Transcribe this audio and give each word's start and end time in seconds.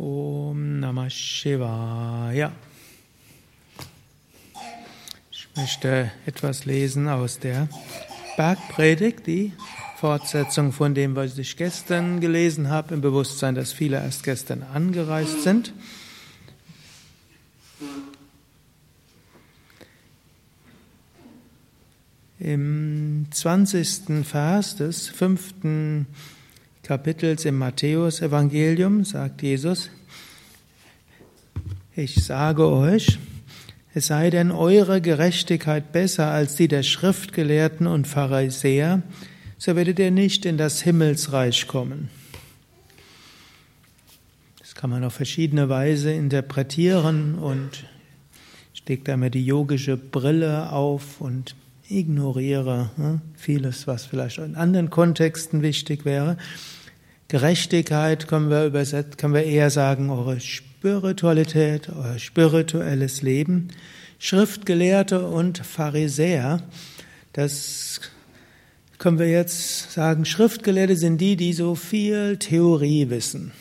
Om 0.00 0.80
Namah 0.80 1.10
Shivaya. 1.10 2.52
Ich 5.30 5.46
möchte 5.54 6.10
etwas 6.24 6.64
lesen 6.64 7.06
aus 7.06 7.38
der 7.38 7.68
Bergpredigt, 8.38 9.26
die 9.26 9.52
Fortsetzung 9.98 10.72
von 10.72 10.94
dem, 10.94 11.16
was 11.16 11.36
ich 11.36 11.54
gestern 11.54 12.20
gelesen 12.20 12.70
habe, 12.70 12.94
im 12.94 13.02
Bewusstsein, 13.02 13.54
dass 13.54 13.74
viele 13.74 13.98
erst 13.98 14.22
gestern 14.22 14.62
angereist 14.62 15.42
sind. 15.42 15.74
Im 22.38 23.26
20. 23.30 24.24
Vers 24.26 24.76
des 24.76 25.08
fünften 25.08 26.06
Kapitels 26.90 27.44
im 27.44 27.56
Matthäus-Evangelium 27.56 29.04
sagt 29.04 29.42
Jesus, 29.42 29.90
ich 31.94 32.16
sage 32.16 32.66
euch, 32.66 33.20
es 33.94 34.08
sei 34.08 34.28
denn 34.28 34.50
eure 34.50 35.00
Gerechtigkeit 35.00 35.92
besser 35.92 36.32
als 36.32 36.56
die 36.56 36.66
der 36.66 36.82
Schriftgelehrten 36.82 37.86
und 37.86 38.08
Pharisäer, 38.08 39.02
so 39.56 39.76
werdet 39.76 40.00
ihr 40.00 40.10
nicht 40.10 40.44
in 40.44 40.58
das 40.58 40.82
Himmelsreich 40.82 41.68
kommen. 41.68 42.08
Das 44.58 44.74
kann 44.74 44.90
man 44.90 45.04
auf 45.04 45.14
verschiedene 45.14 45.68
Weise 45.68 46.10
interpretieren 46.10 47.36
und 47.36 47.84
ich 48.74 48.84
lege 48.88 49.04
da 49.04 49.16
mir 49.16 49.30
die 49.30 49.46
yogische 49.46 49.96
Brille 49.96 50.72
auf 50.72 51.20
und 51.20 51.54
ignoriere 51.88 52.90
hm, 52.96 53.20
vieles, 53.36 53.86
was 53.86 54.06
vielleicht 54.06 54.38
in 54.38 54.56
anderen 54.56 54.90
Kontexten 54.90 55.62
wichtig 55.62 56.04
wäre. 56.04 56.36
Gerechtigkeit 57.30 58.26
können 58.26 58.50
wir 58.50 58.66
übersetzen, 58.66 59.16
können 59.16 59.34
wir 59.34 59.44
eher 59.44 59.70
sagen, 59.70 60.10
eure 60.10 60.40
Spiritualität, 60.40 61.88
euer 61.88 62.18
spirituelles 62.18 63.22
Leben. 63.22 63.68
Schriftgelehrte 64.18 65.24
und 65.28 65.58
Pharisäer, 65.58 66.60
das 67.32 68.00
können 68.98 69.20
wir 69.20 69.30
jetzt 69.30 69.92
sagen, 69.92 70.24
Schriftgelehrte 70.24 70.96
sind 70.96 71.20
die, 71.20 71.36
die 71.36 71.52
so 71.52 71.76
viel 71.76 72.36
Theorie 72.36 73.10
wissen. 73.10 73.52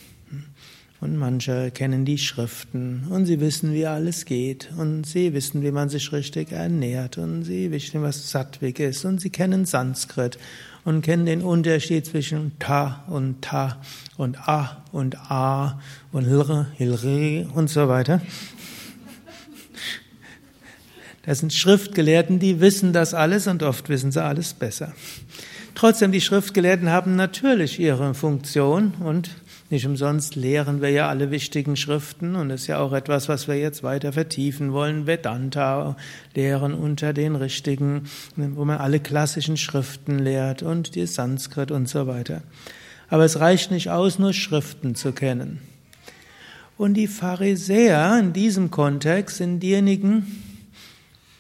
Und 1.00 1.16
manche 1.16 1.70
kennen 1.70 2.06
die 2.06 2.18
Schriften. 2.18 3.06
Und 3.12 3.28
sie 3.28 3.40
wissen, 3.40 3.74
wie 3.76 3.86
alles 3.86 4.26
geht. 4.26 4.70
Und 4.78 5.06
sie 5.06 5.34
wissen, 5.34 5.62
wie 5.62 5.72
man 5.72 5.90
sich 5.90 6.12
richtig 6.12 6.52
ernährt. 6.52 7.20
Und 7.20 7.44
sie 7.44 7.70
wissen, 7.70 8.02
was 8.02 8.32
Sattvik 8.32 8.80
ist. 8.80 9.06
Und 9.06 9.22
sie 9.22 9.30
kennen 9.30 9.66
Sanskrit 9.66 10.40
und 10.86 11.02
kennen 11.02 11.26
den 11.26 11.42
Unterschied 11.42 12.06
zwischen 12.06 12.58
Ta 12.60 13.04
und 13.08 13.42
Ta 13.42 13.82
und 14.18 14.48
A 14.48 14.84
und 14.92 15.18
A 15.32 15.80
und 16.12 16.26
Hilre, 16.26 16.68
Hilre 16.76 17.48
und 17.54 17.70
so 17.70 17.88
weiter. 17.88 18.22
Das 21.24 21.40
sind 21.40 21.54
Schriftgelehrten, 21.54 22.40
die 22.40 22.60
wissen 22.60 22.94
das 22.94 23.14
alles 23.14 23.48
und 23.48 23.62
oft 23.62 23.90
wissen 23.90 24.12
sie 24.12 24.24
alles 24.24 24.54
besser. 24.54 24.94
Trotzdem, 25.76 26.12
die 26.12 26.22
Schriftgelehrten 26.22 26.90
haben 26.90 27.16
natürlich 27.16 27.80
ihre 27.80 28.14
Funktion 28.14 28.94
und 29.00 29.30
nicht 29.70 29.86
umsonst 29.86 30.36
lehren 30.36 30.82
wir 30.82 30.90
ja 30.90 31.10
alle 31.10 31.30
wichtigen 31.30 31.76
Schriften 31.76 32.36
und 32.36 32.50
das 32.50 32.62
ist 32.62 32.68
ja 32.68 32.80
auch 32.80 32.92
etwas, 32.92 33.30
was 33.30 33.48
wir 33.48 33.56
jetzt 33.56 33.84
weiter 33.84 34.12
vertiefen 34.12 34.74
wollen. 34.74 35.06
Vedanta 35.06 35.96
lehren 36.34 36.74
unter 36.74 37.14
den 37.14 37.36
richtigen, 37.36 38.10
wo 38.36 38.66
man 38.66 38.80
alle 38.80 39.00
klassischen 39.00 39.58
Schriften 39.58 40.18
lehrt 40.18 40.64
und 40.64 40.96
die 40.96 41.06
Sanskrit 41.06 41.70
und 41.70 41.88
so 41.88 42.08
weiter. 42.08 42.42
Aber 43.10 43.26
es 43.26 43.40
reicht 43.40 43.70
nicht 43.70 43.90
aus, 43.92 44.18
nur 44.18 44.34
Schriften 44.34 44.96
zu 44.96 45.12
kennen. 45.12 45.60
Und 46.78 46.96
die 46.96 47.08
Pharisäer 47.08 48.18
in 48.20 48.34
diesem 48.34 48.72
Kontext 48.72 49.38
sind 49.38 49.60
diejenigen, 49.60 50.49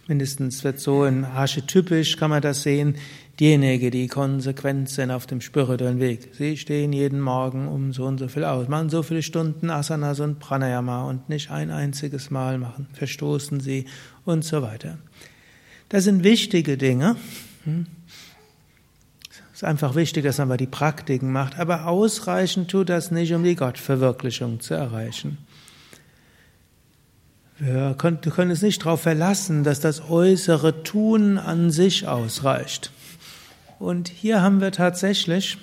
mindestens 0.10 0.64
wird 0.64 0.80
so 0.80 1.06
in 1.06 1.24
archetypisch 1.24 2.18
kann 2.18 2.32
man 2.32 2.42
das 2.42 2.64
sehen, 2.64 2.96
diejenigen, 3.40 3.92
die 3.92 4.08
konsequent 4.08 4.90
sind 4.90 5.12
auf 5.12 5.26
dem 5.26 5.40
spirituellen 5.40 6.00
Weg. 6.00 6.32
Sie 6.34 6.58
stehen 6.58 6.92
jeden 6.92 7.22
Morgen 7.22 7.68
um 7.68 7.94
so 7.94 8.06
und 8.06 8.18
so 8.18 8.28
viel 8.28 8.44
aus, 8.44 8.68
machen 8.68 8.90
so 8.90 9.04
viele 9.04 9.24
Stunden 9.24 9.70
Asanas 9.70 10.20
und 10.20 10.40
Pranayama 10.40 11.04
und 11.04 11.30
nicht 11.30 11.52
ein 11.52 11.72
einziges 11.72 12.32
Mal 12.32 12.58
machen, 12.58 12.88
verstoßen 12.94 13.62
sie 13.62 13.86
und 14.26 14.44
so 14.44 14.62
weiter. 14.62 14.98
Das 15.88 16.04
sind 16.04 16.24
wichtige 16.24 16.78
Dinge. 16.78 17.16
Hm? 17.64 17.86
Es 19.54 19.64
ist 19.64 19.64
einfach 19.64 19.96
wichtig, 19.96 20.24
dass 20.24 20.38
man 20.38 20.58
die 20.58 20.68
Praktiken 20.68 21.32
macht, 21.32 21.60
aber 21.60 21.88
ausreichend 21.88 22.72
tut 22.72 22.90
das 22.90 23.12
nicht, 23.12 23.34
um 23.34 23.44
die 23.44 23.56
Gottverwirklichung 23.56 24.60
zu 24.60 24.74
erreichen. 24.74 25.38
Wir 27.62 27.94
können, 27.98 28.52
es 28.52 28.62
nicht 28.62 28.86
darauf 28.86 29.02
verlassen, 29.02 29.66
dass 29.66 29.82
das 29.82 30.10
äußere 30.10 30.84
Tun 30.84 31.38
an 31.38 31.72
sich 31.72 32.08
ausreicht. 32.08 32.90
Und 33.80 34.08
hier 34.08 34.42
haben 34.42 34.62
wir 34.62 34.72
tatsächlich 34.72 35.58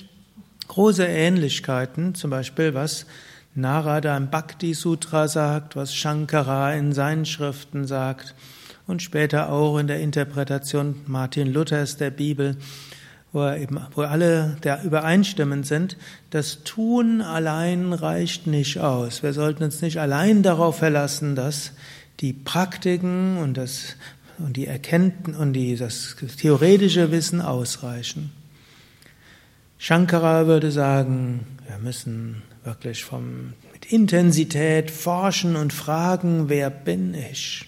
große 0.68 1.06
Ähnlichkeiten, 1.06 2.14
zum 2.14 2.28
Beispiel 2.28 2.74
was 2.74 3.06
Narada 3.54 4.14
im 4.14 4.28
Bhakti 4.28 4.74
Sutra 4.74 5.26
sagt, 5.26 5.74
was 5.74 5.94
Shankara 5.94 6.74
in 6.74 6.92
seinen 6.92 7.24
Schriften 7.24 7.86
sagt 7.86 8.34
und 8.86 9.00
später 9.00 9.50
auch 9.50 9.78
in 9.78 9.86
der 9.86 10.00
Interpretation 10.00 10.96
Martin 11.06 11.50
Luthers 11.50 11.96
der 11.96 12.10
Bibel, 12.10 12.58
wo, 13.32 13.42
er 13.42 13.58
eben, 13.58 13.80
wo 13.94 14.02
alle 14.02 14.56
der 14.62 14.82
übereinstimmend 14.82 15.66
sind, 15.66 15.96
das 16.30 16.62
Tun 16.64 17.20
allein 17.20 17.92
reicht 17.92 18.46
nicht 18.46 18.78
aus. 18.78 19.22
Wir 19.22 19.32
sollten 19.32 19.64
uns 19.64 19.82
nicht 19.82 19.98
allein 19.98 20.42
darauf 20.42 20.78
verlassen, 20.78 21.34
dass 21.34 21.72
die 22.20 22.32
Praktiken 22.32 23.38
und 23.38 23.56
das 23.56 23.96
und 24.38 24.56
die 24.56 24.66
Erkenntnis 24.66 25.36
und 25.36 25.52
die, 25.54 25.76
das 25.76 26.16
theoretische 26.36 27.10
Wissen 27.10 27.40
ausreichen. 27.40 28.32
Shankara 29.78 30.46
würde 30.46 30.70
sagen, 30.70 31.46
wir 31.66 31.78
müssen 31.78 32.42
wirklich 32.64 33.04
vom, 33.04 33.52
mit 33.72 33.92
Intensität 33.92 34.90
forschen 34.90 35.56
und 35.56 35.72
fragen, 35.72 36.48
wer 36.48 36.70
bin 36.70 37.14
ich? 37.14 37.66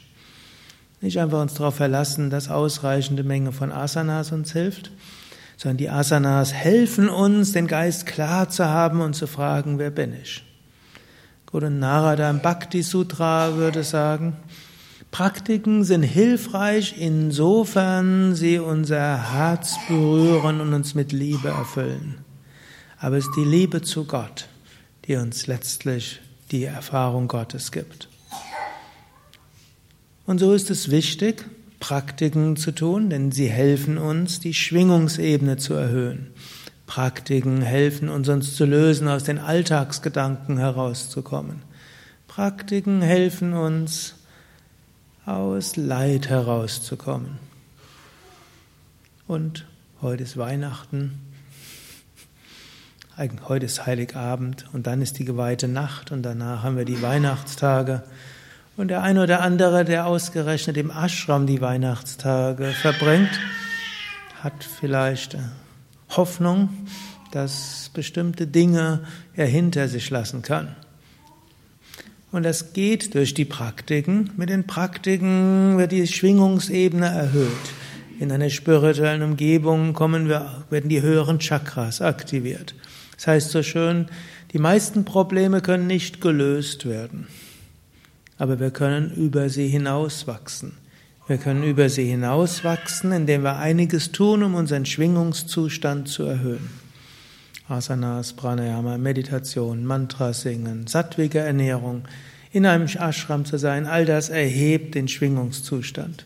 Nicht 1.00 1.18
einfach 1.18 1.40
uns 1.40 1.54
darauf 1.54 1.76
verlassen, 1.76 2.30
dass 2.30 2.48
ausreichende 2.48 3.22
Menge 3.22 3.52
von 3.52 3.70
Asanas 3.70 4.32
uns 4.32 4.52
hilft, 4.52 4.90
sondern 5.58 5.76
die 5.76 5.90
Asanas 5.90 6.54
helfen 6.54 7.08
uns, 7.08 7.52
den 7.52 7.66
Geist 7.66 8.06
klar 8.06 8.48
zu 8.48 8.64
haben 8.64 9.00
und 9.00 9.14
zu 9.14 9.26
fragen, 9.26 9.78
wer 9.78 9.90
bin 9.90 10.14
ich? 10.14 10.44
Guru 11.46 11.68
Narada 11.68 12.30
im 12.30 12.40
Bhakti 12.40 12.82
Sutra 12.82 13.56
würde 13.56 13.82
sagen, 13.82 14.36
Praktiken 15.10 15.82
sind 15.82 16.04
hilfreich, 16.04 16.94
insofern 16.98 18.36
sie 18.36 18.58
unser 18.58 19.32
Herz 19.32 19.74
berühren 19.88 20.60
und 20.60 20.74
uns 20.74 20.94
mit 20.94 21.10
Liebe 21.10 21.48
erfüllen. 21.48 22.18
Aber 23.00 23.16
es 23.16 23.26
ist 23.26 23.34
die 23.36 23.44
Liebe 23.44 23.82
zu 23.82 24.04
Gott, 24.04 24.48
die 25.06 25.16
uns 25.16 25.48
letztlich 25.48 26.20
die 26.52 26.64
Erfahrung 26.64 27.26
Gottes 27.26 27.72
gibt. 27.72 28.08
Und 30.24 30.38
so 30.38 30.52
ist 30.52 30.70
es 30.70 30.90
wichtig, 30.90 31.44
Praktiken 31.80 32.56
zu 32.56 32.72
tun, 32.72 33.10
denn 33.10 33.32
sie 33.32 33.48
helfen 33.48 33.98
uns, 33.98 34.40
die 34.40 34.54
Schwingungsebene 34.54 35.56
zu 35.56 35.74
erhöhen. 35.74 36.32
Praktiken 36.86 37.60
helfen 37.62 38.08
uns, 38.08 38.28
uns 38.28 38.56
zu 38.56 38.64
lösen, 38.64 39.08
aus 39.08 39.24
den 39.24 39.38
Alltagsgedanken 39.38 40.58
herauszukommen. 40.58 41.62
Praktiken 42.26 43.02
helfen 43.02 43.52
uns, 43.52 44.14
aus 45.26 45.76
Leid 45.76 46.28
herauszukommen. 46.28 47.38
Und 49.26 49.66
heute 50.00 50.22
ist 50.22 50.38
Weihnachten, 50.38 51.20
heute 53.48 53.66
ist 53.66 53.84
Heiligabend 53.84 54.64
und 54.72 54.86
dann 54.86 55.02
ist 55.02 55.18
die 55.18 55.26
geweihte 55.26 55.68
Nacht 55.68 56.12
und 56.12 56.22
danach 56.22 56.62
haben 56.62 56.78
wir 56.78 56.86
die 56.86 57.02
Weihnachtstage. 57.02 58.04
Und 58.78 58.88
der 58.88 59.02
eine 59.02 59.24
oder 59.24 59.40
andere, 59.40 59.84
der 59.84 60.06
ausgerechnet 60.06 60.76
im 60.76 60.92
Ashram 60.92 61.48
die 61.48 61.60
Weihnachtstage 61.60 62.66
verbringt, 62.66 63.40
hat 64.40 64.62
vielleicht 64.62 65.36
Hoffnung, 66.10 66.68
dass 67.32 67.90
bestimmte 67.92 68.46
Dinge 68.46 69.00
er 69.34 69.46
hinter 69.46 69.88
sich 69.88 70.10
lassen 70.10 70.42
kann. 70.42 70.76
Und 72.30 72.44
das 72.44 72.72
geht 72.72 73.16
durch 73.16 73.34
die 73.34 73.44
Praktiken. 73.44 74.30
Mit 74.36 74.48
den 74.48 74.64
Praktiken 74.68 75.76
wird 75.76 75.90
die 75.90 76.06
Schwingungsebene 76.06 77.06
erhöht. 77.06 77.48
In 78.20 78.30
einer 78.30 78.48
spirituellen 78.48 79.22
Umgebung 79.22 79.92
kommen 79.92 80.28
wir, 80.28 80.64
werden 80.70 80.88
die 80.88 81.02
höheren 81.02 81.40
Chakras 81.40 82.00
aktiviert. 82.00 82.76
Das 83.16 83.26
heißt 83.26 83.50
so 83.50 83.64
schön, 83.64 84.06
die 84.52 84.60
meisten 84.60 85.04
Probleme 85.04 85.62
können 85.62 85.88
nicht 85.88 86.20
gelöst 86.20 86.86
werden. 86.86 87.26
Aber 88.38 88.60
wir 88.60 88.70
können 88.70 89.12
über 89.12 89.48
sie 89.48 89.68
hinauswachsen. 89.68 90.72
Wir 91.26 91.36
können 91.36 91.62
über 91.62 91.90
sie 91.90 92.06
hinauswachsen, 92.06 93.12
indem 93.12 93.42
wir 93.42 93.56
einiges 93.56 94.12
tun, 94.12 94.42
um 94.42 94.54
unseren 94.54 94.86
Schwingungszustand 94.86 96.08
zu 96.08 96.22
erhöhen. 96.22 96.70
Asanas, 97.68 98.32
Pranayama, 98.32 98.96
Meditation, 98.96 99.84
Mantra 99.84 100.32
singen, 100.32 100.86
sattwige 100.86 101.40
Ernährung, 101.40 102.04
in 102.50 102.64
einem 102.64 102.86
Ashram 102.86 103.44
zu 103.44 103.58
sein, 103.58 103.86
all 103.86 104.06
das 104.06 104.30
erhebt 104.30 104.94
den 104.94 105.06
Schwingungszustand. 105.06 106.24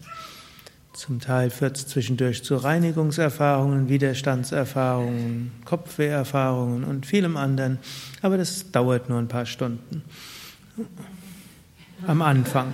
Zum 0.92 1.18
Teil 1.18 1.50
führt 1.50 1.78
es 1.78 1.88
zwischendurch 1.88 2.44
zu 2.44 2.54
Reinigungserfahrungen, 2.54 3.88
Widerstandserfahrungen, 3.88 5.50
Kopfweherfahrungen 5.64 6.84
und 6.84 7.06
vielem 7.06 7.36
anderen, 7.36 7.78
aber 8.20 8.36
das 8.36 8.70
dauert 8.70 9.08
nur 9.08 9.18
ein 9.18 9.26
paar 9.26 9.46
Stunden. 9.46 10.02
Am 12.06 12.20
Anfang. 12.22 12.72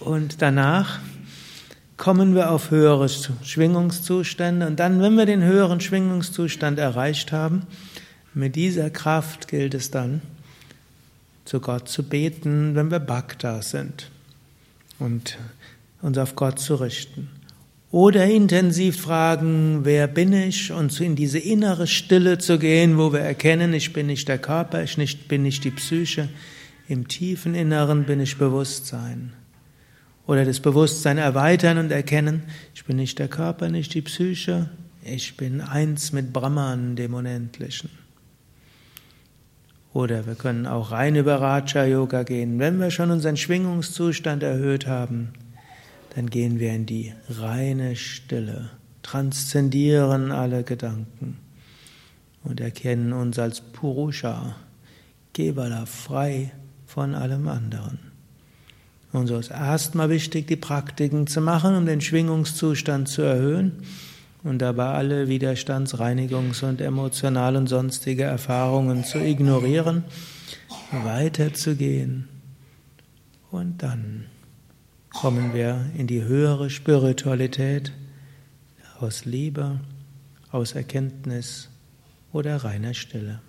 Und 0.00 0.42
danach 0.42 1.00
kommen 1.96 2.34
wir 2.34 2.50
auf 2.50 2.70
höhere 2.70 3.08
Schwingungszustände 3.08 4.66
und 4.66 4.78
dann, 4.78 5.00
wenn 5.00 5.16
wir 5.16 5.24
den 5.24 5.42
höheren 5.42 5.80
Schwingungszustand 5.80 6.78
erreicht 6.78 7.32
haben, 7.32 7.62
mit 8.34 8.56
dieser 8.56 8.90
Kraft 8.90 9.48
gilt 9.48 9.74
es 9.74 9.90
dann, 9.90 10.20
zu 11.44 11.60
Gott 11.60 11.88
zu 11.88 12.02
beten, 12.02 12.74
wenn 12.74 12.90
wir 12.90 12.98
Bhakta 12.98 13.62
sind 13.62 14.10
und 14.98 15.38
uns 16.02 16.18
auf 16.18 16.36
Gott 16.36 16.58
zu 16.58 16.74
richten. 16.74 17.30
Oder 17.94 18.26
intensiv 18.26 19.02
fragen, 19.02 19.84
wer 19.84 20.08
bin 20.08 20.32
ich? 20.32 20.72
Und 20.72 21.00
in 21.00 21.14
diese 21.14 21.38
innere 21.38 21.86
Stille 21.86 22.38
zu 22.38 22.58
gehen, 22.58 22.98
wo 22.98 23.12
wir 23.12 23.20
erkennen, 23.20 23.72
ich 23.72 23.92
bin 23.92 24.06
nicht 24.06 24.26
der 24.26 24.38
Körper, 24.38 24.82
ich 24.82 24.98
nicht, 24.98 25.28
bin 25.28 25.44
nicht 25.44 25.62
die 25.62 25.70
Psyche. 25.70 26.28
Im 26.88 27.06
tiefen 27.06 27.54
Inneren 27.54 28.02
bin 28.02 28.18
ich 28.18 28.36
Bewusstsein. 28.36 29.32
Oder 30.26 30.44
das 30.44 30.58
Bewusstsein 30.58 31.18
erweitern 31.18 31.78
und 31.78 31.92
erkennen, 31.92 32.42
ich 32.74 32.84
bin 32.84 32.96
nicht 32.96 33.20
der 33.20 33.28
Körper, 33.28 33.68
nicht 33.68 33.94
die 33.94 34.02
Psyche, 34.02 34.70
ich 35.04 35.36
bin 35.36 35.60
eins 35.60 36.12
mit 36.12 36.32
Brahman, 36.32 36.96
dem 36.96 37.14
Unendlichen. 37.14 37.90
Oder 39.92 40.26
wir 40.26 40.34
können 40.34 40.66
auch 40.66 40.90
rein 40.90 41.14
über 41.14 41.40
Raja 41.40 41.84
Yoga 41.84 42.24
gehen. 42.24 42.58
Wenn 42.58 42.80
wir 42.80 42.90
schon 42.90 43.12
unseren 43.12 43.36
Schwingungszustand 43.36 44.42
erhöht 44.42 44.88
haben, 44.88 45.32
dann 46.14 46.30
gehen 46.30 46.60
wir 46.60 46.72
in 46.72 46.86
die 46.86 47.12
reine 47.28 47.96
Stille, 47.96 48.70
transzendieren 49.02 50.30
alle 50.30 50.62
Gedanken 50.62 51.38
und 52.44 52.60
erkennen 52.60 53.12
uns 53.12 53.38
als 53.38 53.60
Purusha, 53.60 54.56
Kevala, 55.32 55.86
frei 55.86 56.52
von 56.86 57.14
allem 57.14 57.48
anderen. 57.48 57.98
Und 59.12 59.26
so 59.26 59.38
ist 59.38 59.50
erstmal 59.50 60.10
wichtig, 60.10 60.46
die 60.46 60.56
Praktiken 60.56 61.26
zu 61.26 61.40
machen, 61.40 61.74
um 61.76 61.86
den 61.86 62.00
Schwingungszustand 62.00 63.08
zu 63.08 63.22
erhöhen 63.22 63.72
und 64.42 64.58
dabei 64.58 64.86
alle 64.86 65.28
Widerstands-, 65.28 65.98
Reinigungs- 65.98 66.64
und 66.64 66.80
emotional 66.80 67.56
und 67.56 67.68
sonstige 67.68 68.24
Erfahrungen 68.24 69.04
zu 69.04 69.18
ignorieren, 69.18 70.04
weiterzugehen 70.90 72.28
und 73.50 73.82
dann 73.82 74.26
kommen 75.14 75.54
wir 75.54 75.86
in 75.96 76.06
die 76.06 76.22
höhere 76.22 76.68
Spiritualität 76.68 77.92
aus 78.98 79.24
Liebe, 79.24 79.80
aus 80.50 80.72
Erkenntnis 80.72 81.70
oder 82.32 82.56
reiner 82.56 82.94
Stille. 82.94 83.40